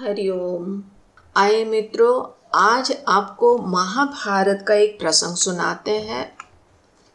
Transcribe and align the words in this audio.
हरिओम 0.00 0.82
आए 1.36 1.64
मित्रों, 1.64 2.42
आज 2.54 2.96
आपको 3.08 3.58
महाभारत 3.58 4.64
का 4.68 4.74
एक 4.74 5.00
प्रसंग 5.00 5.36
सुनाते 5.36 5.90
हैं। 5.90 6.36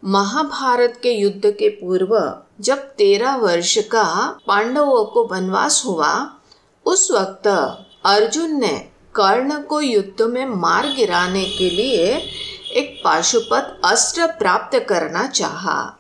महाभारत 0.04 1.00
के 1.03 1.11
युद्ध 1.11 1.45
के 1.45 1.69
पूर्व, 1.69 2.42
जब 2.61 2.77
तेरह 2.77 3.35
वर्ष 3.35 3.77
का 3.77 4.37
पांडवों 4.48 5.06
को 5.06 5.27
वनवास 5.32 5.83
हुआ, 5.85 6.29
उस 6.85 7.11
वक्त 7.11 7.48
अर्जुन 8.05 8.59
ने 8.59 8.89
कर्ण 9.15 9.61
को 9.61 9.81
युद्ध 9.81 10.21
में 10.21 10.45
मार 10.45 10.88
गिराने 10.88 11.45
के 11.45 11.70
लिए 11.70 12.17
एक 12.71 13.02
पाशुपत 13.04 13.81
अस्त्र 13.86 14.27
प्राप्त 14.27 14.86
करना 14.89 15.27
चाहा। 15.27 15.95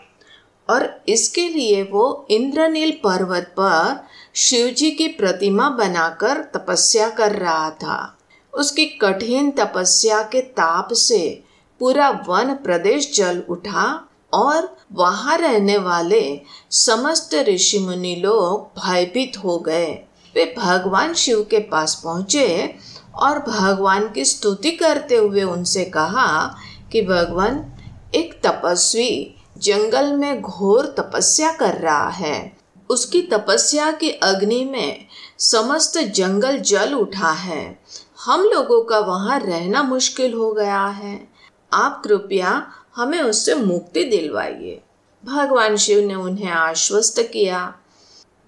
और 0.69 1.03
इसके 1.09 1.49
लिए 1.49 1.83
वो 1.83 2.27
इंद्रनील 2.31 2.91
पर्वत 2.91 3.43
पर 3.43 4.03
शिवजी 4.35 4.91
की 4.91 5.07
प्रतिमा 5.07 5.69
बनाकर 5.69 6.37
तपस्या 6.41 7.09
कर 7.09 7.31
रहा 7.31 7.69
था। 7.69 8.17
उसकी 8.53 8.85
कठिन 8.85 9.51
तपस्या 9.51 10.23
के 10.23 10.41
ताप 10.41 10.93
से 10.93 11.43
पूरा 11.79 12.09
वन 12.09 12.53
प्रदेश 12.53 13.11
जल 13.15 13.43
उठा 13.49 14.09
और 14.33 14.77
वहाँ 14.93 15.37
रहने 15.37 15.77
वाले 15.77 16.41
समस्त 16.71 17.33
ऋषि 17.33 17.79
मुनि 17.79 18.15
लोग 18.15 18.79
भयभीत 18.79 19.37
हो 19.37 19.59
गए। 19.59 19.91
वे 20.35 20.55
भगवान 20.57 21.13
शिव 21.13 21.47
के 21.51 21.59
पास 21.59 22.01
पहुँचे 22.03 22.75
और 23.15 23.39
भगवान 23.39 24.11
की 24.11 24.25
स्तुति 24.25 24.71
करते 24.71 25.15
हुए 25.15 25.43
उनसे 25.43 25.85
कहा 25.85 26.55
कि, 26.91 27.01
भगवान, 27.01 27.73
एक 28.15 28.39
तपस्वी 28.43 29.35
जंगल 29.57 30.13
में 30.13 30.41
घोर 30.41 30.85
तपस्या 30.97 31.51
कर 31.51 31.75
रहा 31.75 32.09
है। 32.09 32.57
उसकी 32.89 33.21
तपस्या 33.21 33.91
की 33.91 34.09
अग्नि 34.09 34.63
में 34.65 35.05
समस्त 35.39 35.97
जंगल 35.97 36.57
जल 36.59 36.93
उठा 36.93 37.31
है। 37.31 37.79
हम 38.25 38.41
लोगों 38.41 38.81
का 38.81 38.99
वहाँ 38.99 39.39
रहना 39.39 39.83
मुश्किल 39.83 40.33
हो 40.33 40.51
गया 40.51 40.85
है। 40.85 41.27
आप 41.73 42.01
कृपया 42.05 42.67
हमें 42.95 43.21
उससे 43.21 43.55
मुक्ति 43.55 44.03
दिलवाइए। 44.03 44.81
भगवान 45.23 45.75
शिव 45.75 46.07
ने 46.07 46.15
उन्हें 46.15 46.51
आश्वस्त 46.51 47.19
किया। 47.33 47.75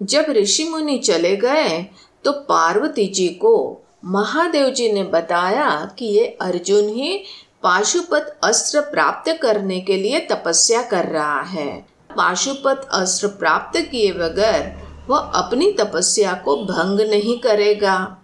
जब 0.02 0.24
ऋषि 0.28 0.64
मुनि 0.64 0.98
चले 0.98 1.36
गए 1.36 1.86
तो 2.24 2.32
पार्वती 2.32 3.06
जी 3.06 3.28
को 3.28 3.84
महादेव 4.04 4.70
जी 4.70 4.92
ने 4.92 5.02
बताया 5.04 5.68
कि 5.98 6.06
ये 6.06 6.26
अर्जुन 6.40 6.88
ही 6.88 7.22
पाशुपत 7.62 8.38
अस्त्र 8.44 8.80
प्राप्त 8.80 9.38
करने 9.42 9.80
के 9.80 9.96
लिए 9.96 10.18
तपस्या 10.20 10.82
कर 10.82 11.04
रहा 11.04 11.40
है। 11.40 11.70
पाशुपत 12.16 12.88
अस्त्र 12.92 13.28
प्राप्त 13.28 13.80
किए 13.80 14.12
बगैर 14.12 14.74
वह 15.08 15.18
अपनी 15.18 15.72
तपस्या 15.72 16.32
को 16.34 16.56
भंग 16.56 17.00
नहीं 17.00 17.38
करेगा। 17.38 18.18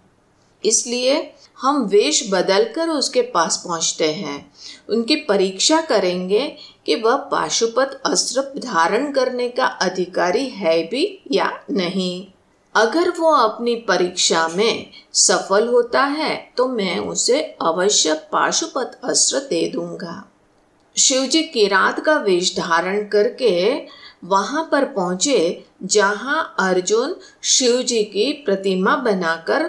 इसलिए 0.64 1.34
हम 1.60 1.82
वेश 1.84 2.28
बदलकर 2.32 2.88
उसके 2.88 3.22
पास 3.22 3.56
पहुँचते 3.66 4.12
हैं। 4.12 4.52
उनकी 4.88 5.16
परीक्षा 5.16 5.80
करेंगे 5.80 6.46
कि 6.86 6.94
वह 6.94 7.16
पाशुपत 7.16 8.00
अस्त्र 8.06 8.42
धारण 8.58 9.12
करने 9.12 9.48
का 9.48 9.66
अधिकारी 9.66 10.48
है 10.48 10.82
भी 10.82 11.22
या 11.32 11.50
नहीं। 11.70 12.26
अगर 12.74 13.10
वो 13.10 13.34
अपनी 13.34 13.74
परीक्षा 13.88 14.46
में 14.48 14.90
सफल 15.14 15.68
होता 15.68 16.02
है 16.02 16.34
तो 16.56 16.66
मैं 16.68 16.98
उसे 16.98 17.40
अवश्य 17.62 18.14
पाशुपत 18.32 19.00
अस्त्र 19.04 19.38
दे 19.40 19.66
दूँगा। 19.68 20.24
शिवजी 20.96 21.42
किरात 21.42 22.00
का 22.00 22.16
वेश 22.18 22.54
धारण 22.56 23.06
करके 23.08 23.52
वहाँ 24.24 24.68
पर 24.72 24.84
पहुँचे, 24.84 25.64
जहाँ 25.82 26.54
अर्जुन 26.58 27.14
शिवजी 27.42 28.02
की 28.04 28.32
प्रतिमा 28.44 28.96
बनाकर 28.96 29.66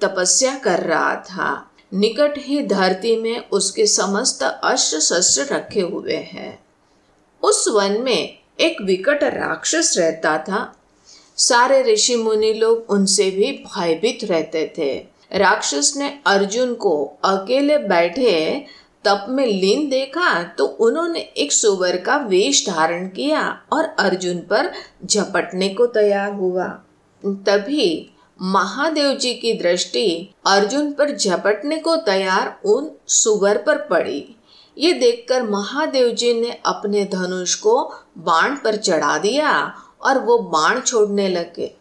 तपस्या 0.00 0.54
कर 0.58 0.80
रहा 0.80 1.14
था। 1.22 1.70
निकट 1.94 2.34
ही 2.38 2.62
धरती 2.66 3.16
में 3.16 3.48
उसके 3.48 3.86
समस्त 3.86 4.42
अस्त्र 4.42 5.00
शस्त्र 5.00 5.54
रखे 5.54 5.80
हुए 5.80 6.16
हैं। 6.32 6.58
उस 7.42 7.64
वन 7.68 8.00
में 8.00 8.38
एक 8.60 8.82
विकट 8.82 9.24
राक्षस 9.24 9.94
रहता 9.98 10.36
था। 10.38 10.60
सारे 11.38 11.82
ऋषि 11.82 12.16
मुनि 12.16 12.52
लोग 12.52 12.90
उनसे 12.90 13.30
भी 13.30 13.52
भयभीत 13.66 14.24
रहते 14.24 14.66
थे। 14.78 14.94
राक्षस 15.32 15.92
ने 15.96 16.08
अर्जुन 16.26 16.74
को 16.74 17.04
अकेले 17.24 17.78
बैठे 17.78 18.64
तप 19.04 19.26
में 19.28 19.46
लीन 19.46 19.88
देखा 19.88 20.42
तो 20.58 20.64
उन्होंने 20.64 21.20
एक 21.36 21.52
सुवर 21.52 21.96
का 21.96 22.16
वेश 22.18 22.64
धारण 22.68 23.08
किया 23.08 23.42
और 23.72 23.84
अर्जुन 23.98 24.38
पर 24.50 24.70
झपटने 25.04 25.68
को 25.68 25.86
तैयार 25.86 26.32
हुआ। 26.32 26.66
तभी 27.24 28.10
महादेव 28.42 29.12
जी 29.14 29.32
की 29.34 29.52
दृष्टि 29.52 30.34
अर्जुन 30.46 30.90
पर 30.92 31.14
झपटने 31.16 31.76
को 31.78 31.96
तैयार 31.96 32.60
उन 32.64 32.90
सुवर 33.08 33.58
पर 33.58 33.78
पड़ी। 33.86 34.24
ये 34.76 34.92
देखकर 34.92 35.42
महादेव 35.42 36.08
जी 36.10 36.32
ने 36.40 36.50
अपने 36.66 37.04
धनुष 37.04 37.54
को 37.54 37.82
बाण 38.18 38.56
पर 38.56 38.76
चढ़ा 38.76 39.16
दिया 39.18 39.52
और 40.02 40.18
वो 40.18 40.38
बाण 40.38 40.80
छोड़ने 40.80 41.28
लगे। 41.28 41.74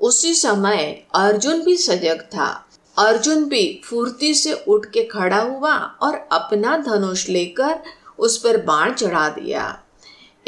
उसी 0.00 0.34
समय 0.34 1.04
अर्जुन 1.14 1.62
भी 1.62 1.76
सजग 1.76 2.20
था। 2.20 2.68
अर्जुन 2.98 3.44
भी 3.44 3.80
फुर्ती 3.84 4.34
से 4.34 4.64
उठ 4.68 4.86
के 4.86 5.02
खड़ा 5.04 5.40
हुआ 5.40 5.74
और 5.74 6.28
अपना 6.32 6.76
धनुष 6.76 7.28
लेकर 7.28 7.80
उस 8.18 8.38
पर 8.38 8.56
बाण 8.56 8.92
चढ़ा 8.92 9.28
दिया। 9.28 9.78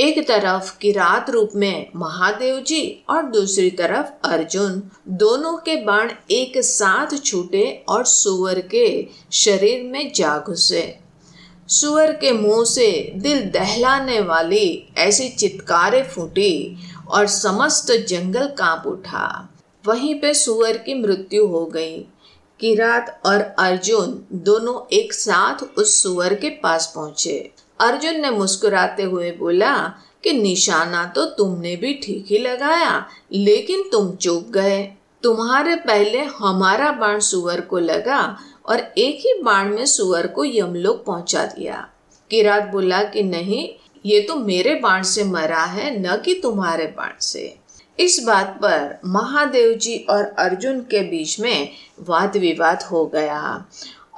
एक 0.01 0.29
तरफ़ 0.29 0.79
किरात 0.79 1.31
रूप 1.31 1.51
में 1.55 1.91
महादेव 1.97 2.61
जी 2.61 3.05
और 3.09 3.23
दूसरी 3.23 3.71
तरफ़ 3.71 4.27
अर्जुन। 4.27 4.91
दोनों 5.09 5.57
के 5.57 5.77
बाण 5.77 6.13
एक 6.31 6.53
साथ 6.59 7.25
छूटे 7.25 7.85
और 7.89 8.05
सुअर 8.05 8.61
के 8.61 9.07
शरीर 9.33 9.83
में 9.83 10.13
जा 10.13 10.39
घुसे। 10.39 10.99
सुअर 11.69 12.13
के 12.13 12.33
मुँह 12.33 12.65
से 12.65 13.13
दिल 13.17 13.51
दहलाने 13.51 14.21
वाली 14.21 14.89
ऐसी 14.97 15.29
चित्कारें 15.29 16.09
फूटी 16.09 16.77
और 17.11 17.27
समस्त 17.27 17.93
जंगल 18.09 18.47
काँप 18.47 18.87
उठा। 18.87 19.49
वहीं 19.87 20.21
पे 20.21 20.35
सुअर 20.35 20.79
की 20.79 20.95
मृत्यु 20.95 21.47
हो 21.47 21.67
गई। 21.67 21.99
किरात 22.61 23.21
और 23.27 23.41
अर्जुन 23.41 24.25
दोनों 24.33 24.97
एक 24.97 25.13
साथ 25.13 25.79
उस 25.79 26.03
सुअर 26.03 26.35
के 26.35 26.51
पास 26.51 26.93
पहुँचे। 26.95 27.51
अर्जुन 27.81 28.21
ने 28.21 28.31
मुस्कुराते 28.31 29.03
हुए 29.03 29.31
बोला, 29.31 29.95
कि 30.25 30.33
निशाना 30.33 31.05
तो 31.05 31.25
तुमने 31.25 31.77
भी 31.77 31.95
ठीक 31.95 32.27
ही 32.31 32.39
लगाया, 32.39 33.07
लेकिन 33.33 33.83
तुम 33.93 34.17
चूक 34.17 34.49
गए। 34.49 34.93
तुम्हारे 35.23 35.77
पहले 35.77 36.25
हमारा 36.25 36.93
बाण 36.93 37.21
सुअर 37.21 37.61
को 37.61 37.79
लगा 37.79 38.39
और 38.67 38.81
एक 38.81 39.19
ही 39.21 39.43
बाण 39.43 39.75
में 39.75 39.87
सुअर 39.87 40.27
को 40.27 40.45
यमलोक 40.45 41.05
पहुँचा 41.05 41.45
दिया। 41.47 41.89
किरात 42.31 42.69
बोला 42.69 43.03
कि, 43.03 43.23
नहीं 43.23 43.84
ये 44.07 44.21
तो 44.21 44.37
मेरे 44.37 44.75
बाण 44.75 45.03
से 45.03 45.25
मरा 45.25 45.65
है, 45.65 46.01
न 46.01 46.17
कि 46.17 46.41
तुम्हारे 46.43 46.87
बाण 46.87 47.11
से। 47.21 47.57
इस 47.99 48.23
बात 48.27 48.59
पर 48.63 48.99
महादेव 49.07 49.75
जी 49.75 49.99
और 50.11 50.25
अर्जुन 50.39 50.81
के 50.81 51.01
बीच 51.01 51.41
में 51.41 51.69
वाद 52.01 52.37
विवाद 52.37 52.83
हो 52.83 53.07
गया। 53.07 53.67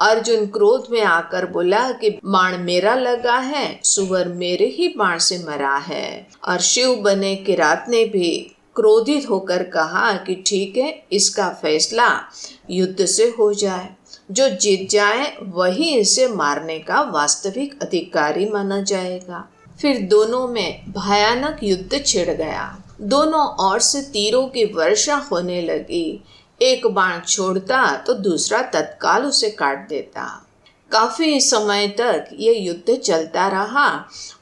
अर्जुन 0.01 0.47
क्रोध 0.47 0.87
में 0.91 1.03
आकर 1.03 1.47
बोला 1.47 1.93
कि, 1.93 2.19
बाण 2.25 2.59
मेरा 2.59 2.95
लगा 2.95 3.39
है 3.39 3.81
सुवर 3.85 4.29
मेरे 4.29 4.67
ही 4.67 4.89
बाण 4.89 5.19
से 5.19 5.39
मरा 5.39 5.77
है। 5.77 6.29
और 6.49 6.59
शिव 6.59 6.95
बने 6.95 7.37
किरात 7.37 7.87
ने 7.89 8.05
भी 8.05 8.57
क्रोधित 8.77 9.31
होकर 9.31 9.63
कहा 9.63 10.13
कि, 10.13 10.45
ठीक 10.47 10.77
है, 10.77 11.03
इसका 11.13 11.49
फैसला 11.49 12.21
युद्ध 12.71 13.05
से 13.07 13.35
हो 13.39 13.55
जाए। 13.55 13.89
जो 14.31 14.49
जीत 14.49 14.91
जाए, 14.91 15.37
वही 15.43 15.95
इसे 15.95 16.29
मारने 16.29 16.79
का 16.79 17.01
वास्तविक 17.01 17.83
अधिकारी 17.83 18.49
माना 18.49 18.83
जाएगा। 18.83 19.53
फिर 19.81 20.01
दोनों 20.01 20.49
में 20.49 20.93
भयानक 20.93 21.59
युद्ध 21.63 22.05
छिड़ 22.07 22.31
गया। 22.31 22.83
दोनों 23.01 23.71
ओर 23.71 23.81
से 23.81 24.03
तीरों 24.03 24.47
की 24.49 24.65
वर्षा 24.65 25.17
होने 25.17 25.63
लगी। 25.63 26.25
एक 26.63 26.87
बाण 26.87 27.21
छोड़ता 27.21 27.97
तो 27.97 28.15
दूसरा 28.15 28.63
तत्काल 28.63 29.25
उसे 29.25 29.51
काट 29.51 29.89
देता। 29.89 30.47
काफ़ी 30.93 31.41
समय 31.41 31.89
तक 31.89 32.29
ये 32.33 32.55
युद्ध 32.55 32.97
चलता 32.97 33.49
रहा 33.49 33.89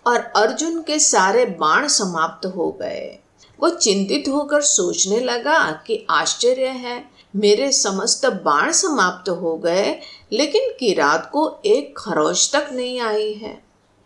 और 0.07 0.19
अर्जुन 0.37 0.83
के 0.83 0.99
सारे 0.99 1.45
बाण 1.47 1.89
समाप्त 1.89 2.47
हो 2.47 2.71
गए। 2.83 3.19
वो 3.61 3.69
चिंतित 3.71 4.29
होकर 4.29 4.61
सोचने 4.61 5.21
लगा 5.21 5.71
कि 5.87 6.07
आश्चर्य 6.11 6.67
है, 6.67 7.05
मेरे 7.37 7.73
समस्त 7.73 8.27
बाण 8.27 8.73
समाप्त 8.73 9.29
हो 9.29 9.57
गए, 9.59 9.99
लेकिन 10.33 10.71
किरात 10.81 11.31
को 11.33 11.63
एक 11.67 11.95
खरोच 11.99 12.51
तक 12.53 12.69
नहीं 12.73 13.01
आई 13.01 13.33
है। 13.33 13.64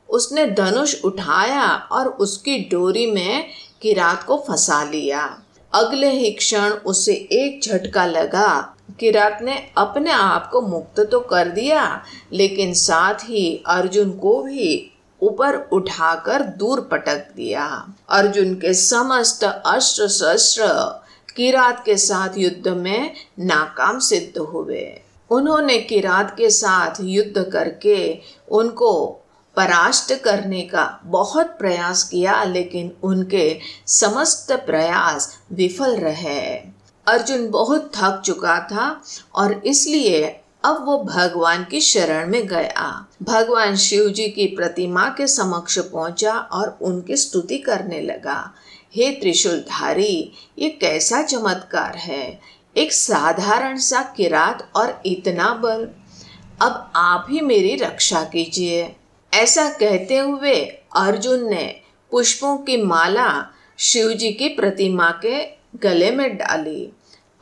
उसने 0.09 0.47
धनुष 0.47 0.95
उठाया 1.05 1.67
और 1.93 2.09
उसकी 2.09 2.59
डोरी 2.71 3.07
में 3.07 3.47
किरात 3.83 4.23
को 4.23 4.45
फंसा 4.49 4.83
लिया। 4.85 5.43
अगले 5.73 6.11
ही 6.11 6.31
क्षण 6.31 6.71
उसे 6.71 7.13
एक 7.13 7.61
झटका 7.63 8.07
लगा। 8.07 8.75
किरात 9.01 9.39
ने 9.43 9.57
अपने 9.79 10.11
आप 10.11 10.49
को 10.51 10.61
मुक्त 10.61 11.01
तो 11.01 11.21
कर 11.21 11.49
दिया, 11.49 12.03
लेकिन 12.33 12.73
साथ 12.75 13.15
ही 13.15 13.63
अर्जुन 13.67 14.11
को 14.11 14.43
भी 14.43 14.91
ऊपर 15.23 15.57
उठाकर 15.73 16.43
दूर 16.43 16.81
पटक 16.81 17.29
दिया। 17.37 17.67
अर्जुन 18.09 18.55
के 18.55 18.75
समस्त 18.75 19.45
अस्त्र 19.45 20.09
शस्त्र 20.09 20.67
किरात 21.37 21.85
के 21.85 21.97
साथ 21.97 22.39
युद्ध 22.39 22.69
में 22.69 23.13
नाकाम 23.39 23.99
सिद्ध 23.99 24.39
हुए। 24.39 24.87
उन्होंने 25.31 25.79
किरात 25.79 26.35
के 26.37 26.51
साथ 26.51 27.01
युद्ध 27.01 27.43
करके 27.43 28.19
उनको 28.49 29.25
परास्त 29.59 30.13
करने 30.25 30.61
का 30.63 31.01
बहुत 31.05 31.47
प्रयास 31.47 32.03
किया, 32.05 32.43
लेकिन 32.45 32.93
उनके 33.03 33.59
समस्त 33.87 34.53
प्रयास 34.67 35.39
विफल 35.53 35.97
रहे। 35.97 36.41
अर्जुन 37.07 37.49
बहुत 37.51 37.91
थक 37.97 38.23
चुका 38.25 38.59
था 38.61 39.03
और 39.35 39.53
इसलिए 39.67 40.27
अब 40.65 40.85
वो 40.87 40.99
भगवान 41.05 41.65
की 41.65 41.81
शरण 41.81 42.31
में 42.31 42.47
गया। 42.47 43.07
भगवान 43.23 43.77
शिव 43.77 44.09
जी 44.09 44.29
की 44.29 44.47
प्रतिमा 44.47 45.09
के 45.09 45.27
समक्ष 45.27 45.79
पहुँचा 45.79 46.33
और 46.33 46.79
उनकी 46.83 47.17
स्तुति 47.17 47.59
करने 47.59 48.01
लगा। 48.01 48.39
हे 48.97 49.11
त्रिशूलधारी, 49.11 50.33
ये 50.59 50.69
कैसा 50.71 51.23
चमत्कार 51.23 51.97
है। 51.97 52.41
एक 52.77 52.93
साधारण 52.93 53.79
सा 53.79 54.03
किरात 54.17 54.69
और 54.77 55.03
इतना 55.07 55.53
बल। 55.55 55.89
अब 56.61 56.91
आप 56.97 57.27
ही 57.31 57.41
मेरी 57.41 57.75
रक्षा 57.77 58.23
कीजिए। 58.23 58.97
ऐसा 59.35 59.69
कहते 59.69 60.19
हुए 60.19 60.61
अर्जुन 60.97 61.51
ने 61.51 61.81
पुष्पों 62.11 62.57
की 62.57 62.77
माला 62.83 63.55
शिव 63.79 64.13
जी 64.13 64.31
की 64.33 64.49
प्रतिमा 64.49 65.11
के 65.11 65.45
गले 65.79 66.11
में 66.11 66.37
डाली। 66.37 66.93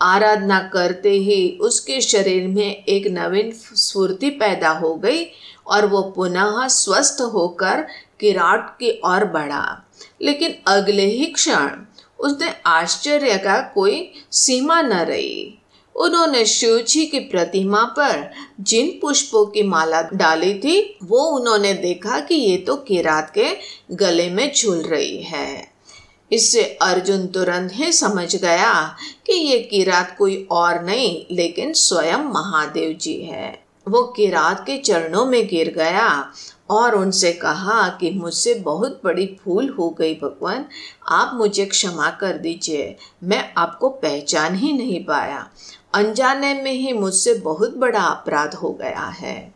आराधना 0.03 0.61
करते 0.61 1.11
ही 1.11 1.59
उसके 1.61 2.01
शरीर 2.01 2.49
में 2.49 2.85
एक 2.85 3.07
नवीन 3.07 3.53
स्फूर्ति 3.55 4.31
पैदा 4.31 4.71
हो 4.71 4.95
गई 4.95 5.25
और 5.67 5.87
वो 5.87 6.03
पुनः 6.03 6.67
स्वस्थ 6.69 7.21
होकर 7.21 7.87
किराट 8.21 8.71
की 8.71 9.01
ओर 9.05 9.25
बढ़ा। 9.25 9.83
लेकिन 10.23 10.55
अगले 10.67 11.07
ही 11.07 11.27
क्षण 11.27 11.71
उसने 12.19 12.55
आश्चर्य 12.67 13.39
का 13.39 13.61
कोई 13.75 14.13
सीमा 14.33 14.83
न 14.83 14.93
रही। 14.93 15.59
उन्होंने 15.97 16.45
शिव 16.45 16.79
जी 16.79 17.05
की 17.07 17.19
प्रतिमा 17.21 17.83
पर 17.99 18.31
जिन 18.61 18.99
पुष्पों 19.03 19.45
की 19.47 19.63
माला 19.63 20.03
डाली 20.03 20.55
थी, 20.55 20.99
वो 21.03 21.23
उन्होंने 21.39 21.73
देखा 21.75 22.21
कि 22.21 22.35
ये 22.35 22.57
तो 22.57 22.77
किरात 22.77 23.33
के 23.39 23.49
गले 23.93 24.29
में 24.31 24.53
झूल 24.53 24.79
रही 24.79 25.23
है। 25.23 25.73
इससे 26.33 26.63
अर्जुन 26.83 27.27
तुरंत 27.27 27.71
ही 27.75 27.93
समझ 27.93 28.37
गया 28.37 28.97
कि 29.27 29.33
ये 29.33 29.59
किरात 29.61 30.17
कोई 30.19 30.47
और 30.51 30.83
नहीं, 30.85 31.25
लेकिन 31.31 31.73
स्वयं 31.73 32.25
महादेव 32.25 32.97
जी 33.01 33.21
है। 33.23 33.67
वो 33.89 34.03
किरात 34.03 34.61
के 34.61 34.77
चरणों 34.79 35.25
में 35.27 35.47
गिर 35.47 35.73
गया 35.77 36.33
और 36.71 36.95
उनसे 36.95 37.33
कहा 37.33 37.89
कि 37.89 38.11
मुझसे 38.11 38.55
बहुत 38.55 39.01
बड़ी 39.05 39.37
भूल 39.45 39.69
हो 39.69 39.91
गई 39.91 40.15
भगवान। 40.15 40.65
आप 41.09 41.31
मुझे 41.35 41.67
क्षमा 41.67 42.11
कर 42.11 42.33
दीजिए। 42.33 42.97
मैं 43.25 43.55
आपको 43.57 43.89
पहचान 43.89 44.55
ही 44.55 44.73
नहीं 44.73 45.05
पाया। 45.05 45.49
अनजाने 45.95 46.55
में 46.55 46.73
ही 46.73 46.93
मुझसे 46.93 47.35
बहुत 47.35 47.77
बड़ा 47.77 48.03
अपराध 48.03 48.55
हो 48.55 48.71
गया 48.71 49.07
है। 49.07 49.55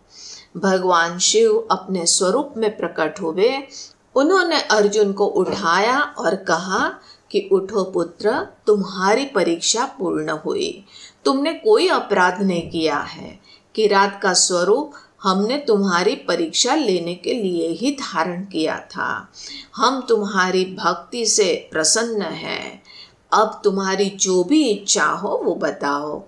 भगवान 0.57 1.19
शिव 1.19 1.69
अपने 1.71 2.07
स्वरूप 2.07 2.55
में 2.57 2.77
प्रकट 2.77 3.21
हुए। 3.21 3.63
उन्होंने 4.15 4.61
अर्जुन 4.61 5.13
को 5.13 5.27
उठाया 5.27 6.01
और 6.01 6.35
कहा 6.35 6.95
कि 7.31 7.49
उठो 7.53 7.85
पुत्र, 7.85 8.47
तुम्हारी 8.67 9.25
परीक्षा 9.25 9.85
पूर्ण 9.85 10.31
हुई। 10.31 10.85
तुमने 11.25 11.53
कोई 11.53 11.89
अपराध 11.89 12.43
नहीं 12.43 12.71
किया 12.71 12.97
है। 12.97 13.41
किरात 13.75 14.21
का 14.23 14.33
स्वरूप 14.33 14.93
हमने 15.23 15.57
तुम्हारी 15.57 16.15
परीक्षा 16.15 16.75
लेने 16.75 17.15
के 17.15 17.35
लिए 17.35 17.69
ही 17.69 17.91
धारण 17.93 18.45
किया 18.45 18.79
था। 18.79 19.33
हम 19.77 20.07
तुम्हारी 20.09 20.65
भक्ति 20.65 21.27
से 21.27 21.69
प्रसन्न 21.73 22.23
हैं। 22.23 22.83
अब 23.33 23.61
तुम्हारी 23.65 24.11
जो 24.11 24.45
भी 24.45 24.69
इच्छा 24.69 25.05
हो, 25.05 25.41
वो 25.45 25.55
बताओ। 25.55 26.23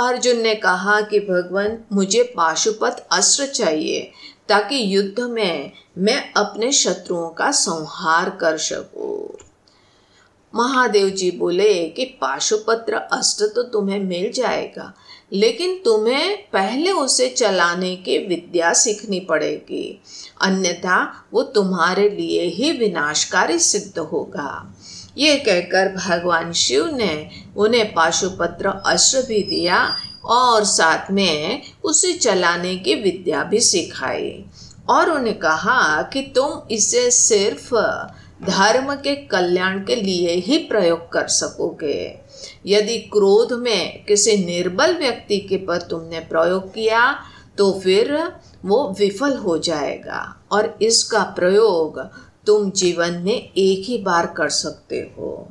अर्जुन 0.00 0.36
ने 0.36 0.54
कहा 0.54 1.00
कि, 1.00 1.20
भगवान, 1.20 1.78
मुझे 1.92 2.22
पाशुपत 2.22 3.08
अस्त्र 3.12 3.46
चाहिए, 3.46 4.12
ताकि 4.48 4.96
युद्ध 4.96 5.20
में 5.20 5.72
मैं 5.98 6.32
अपने 6.36 6.72
शत्रुओं 6.72 7.28
का 7.28 7.50
संहार 7.50 8.30
कर 8.30 8.58
सकूँ। 8.58 9.47
महादेव 10.54 11.08
जी 11.10 11.30
बोले 11.30 11.74
कि 11.88 12.04
पाशुपत्र 12.20 12.94
अस्त्र 13.12 13.46
तो 13.46 13.62
तुम्हें 13.62 13.98
मिल 14.00 14.30
जाएगा, 14.32 14.92
लेकिन 15.32 15.76
तुम्हें 15.84 16.36
पहले 16.52 16.90
उसे 16.92 17.28
चलाने 17.28 17.94
की 17.96 18.18
विद्या 18.18 18.72
सीखनी 18.72 19.20
पड़ेगी। 19.20 20.00
अन्यथा 20.42 21.00
वो 21.32 21.42
तुम्हारे 21.54 22.08
लिए 22.10 22.42
ही 22.46 22.70
विनाशकारी 22.72 23.58
सिद्ध 23.58 23.98
होगा। 23.98 24.74
ये 25.18 25.36
कहकर 25.36 25.94
भगवान 25.96 26.52
शिव 26.54 26.86
ने 26.96 27.28
उन्हें 27.56 27.92
पाशुपत्र 27.94 28.68
अस्त्र 28.86 29.22
भी 29.22 29.42
दिया 29.42 29.78
और 30.26 30.64
साथ 30.64 31.10
में 31.10 31.62
उसे 31.84 32.12
चलाने 32.12 32.74
की 32.76 32.94
विद्या 32.94 33.42
भी 33.44 33.60
सिखाई 33.60 34.44
और 34.90 35.10
उन्हें 35.10 35.38
कहा 35.38 36.02
कि 36.02 36.22
तुम 36.34 36.60
इसे 36.70 37.10
सिर्फ़ 37.10 37.74
धर्म 38.40 38.94
के 38.94 39.14
कल्याण 39.26 39.78
के 39.84 39.94
लिए 39.96 40.34
ही 40.36 40.58
प्रयोग 40.64 41.10
कर 41.12 41.26
सकोगे। 41.28 42.20
यदि 42.66 42.98
क्रोध 43.12 43.52
में 43.52 44.04
किसी 44.04 44.36
निर्बल 44.44 44.96
व्यक्ति 44.96 45.38
के 45.40 45.56
पर 45.56 45.80
तुमने 45.80 46.20
प्रयोग 46.20 46.68
किया 46.74 47.00
तो 47.58 47.70
फिर 47.80 48.16
वो 48.64 48.78
विफल 48.98 49.36
हो 49.36 49.56
जाएगा 49.58 50.20
और 50.52 50.76
इसका 50.82 51.22
प्रयोग 51.36 51.98
तुम 52.46 52.70
जीवन 52.70 53.14
में 53.14 53.34
एक 53.34 53.88
ही 53.88 53.98
बार 53.98 54.26
कर 54.36 54.48
सकते 54.48 55.00
हो। 55.18 55.48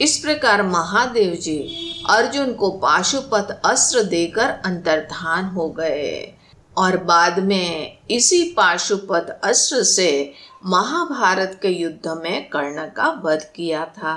इस 0.00 0.16
प्रकार 0.18 0.62
महादेव 0.62 1.34
जी 1.34 1.58
अर्जुन 2.10 2.52
को 2.52 2.70
पाशुपत 2.78 3.60
अस्त्र 3.64 4.02
देकर 4.02 4.50
अंतर्धान 4.64 5.44
हो 5.46 5.68
गए 5.70 6.34
और 6.76 6.96
बाद 7.04 7.38
में 7.38 7.98
इसी 8.10 8.42
पाशुपत 8.52 9.40
अस्त्र 9.44 9.82
से 9.82 10.10
महाभारत 10.62 11.58
के 11.62 11.68
युद्ध 11.68 12.08
में 12.22 12.48
कर्ण 12.48 12.86
का 12.86 13.08
वध 13.24 13.44
किया 13.56 13.84
था। 13.88 14.14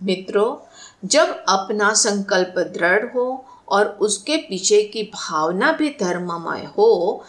मित्रों, 0.00 0.56
जब 1.04 1.44
अपना 1.48 1.92
संकल्प 1.94 2.58
दृढ़ 2.74 3.04
हो 3.14 3.44
और 3.68 3.86
उसके 4.00 4.36
पीछे 4.38 4.82
की 4.82 5.02
भावना 5.14 5.72
भी 5.72 5.88
धर्ममय 6.00 6.64
हो 6.78 7.24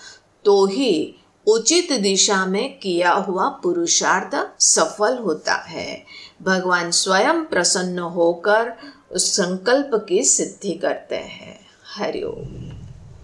तो 0.46 0.66
ही 0.66 1.16
उचित 1.48 1.92
दिशा 1.94 2.46
में 2.46 2.78
किया 2.80 3.12
हुआ 3.12 3.48
पुरुषार्थ 3.64 4.36
सफल 4.62 5.18
होता 5.18 5.56
है। 5.68 6.04
भगवान 6.42 6.92
स्वयं 6.92 7.44
प्रसन्न 7.46 8.00
होकर 8.00 8.74
उस 9.12 9.32
संकल्प 9.32 9.92
की 10.10 10.24
सिद्धि 10.24 10.74
करते 10.74 11.16
हैं। 11.16 11.60
हरिओम 11.96 12.77